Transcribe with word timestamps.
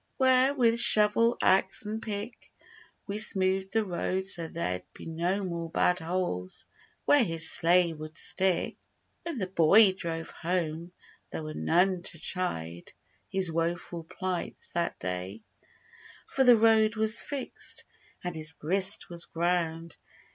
Where, 0.17 0.55
with 0.55 0.79
shovel, 0.79 1.37
axe 1.43 1.85
and 1.85 2.01
pick 2.01 2.51
We 3.05 3.19
smoothed 3.19 3.71
the 3.71 3.85
road 3.85 4.25
so 4.25 4.47
there'd 4.47 4.81
be 4.95 5.05
no 5.05 5.43
more 5.43 5.69
Bad 5.69 5.99
holes 5.99 6.65
where 7.05 7.23
his 7.23 7.51
sleigh 7.51 7.93
would 7.93 8.17
stick. 8.17 8.77
When 9.27 9.37
the 9.37 9.45
boy 9.45 9.91
drove 9.93 10.31
home 10.31 10.91
there 11.29 11.43
were 11.43 11.53
none 11.53 12.01
to 12.01 12.17
chide 12.17 12.93
His 13.29 13.51
woeful 13.51 14.03
plight 14.03 14.67
that 14.73 14.97
day; 14.97 15.43
For 16.25 16.43
the 16.43 16.57
road 16.57 16.95
was 16.95 17.19
fixed 17.19 17.83
and 18.23 18.33
his 18.35 18.53
grist 18.53 19.07
was 19.07 19.25
ground. 19.25 19.97